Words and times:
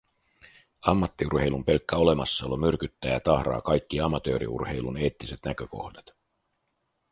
Ammattiurheilun 0.87 1.65
pelkkä 1.65 1.95
olemassaolo 1.95 2.57
myrkyttää 2.57 3.11
ja 3.11 3.19
tahraa 3.19 3.61
kaikki 3.61 4.01
amatööriurheilun 4.01 4.97
eettiset 4.97 5.39
näkökohdat. 5.45 6.05